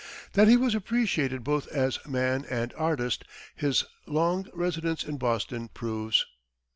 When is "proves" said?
5.67-6.25